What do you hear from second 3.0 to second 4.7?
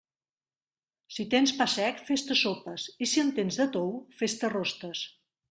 i si en tens de tou, fes-te